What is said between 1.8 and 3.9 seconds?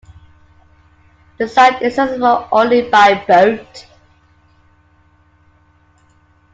is accessible only by boat.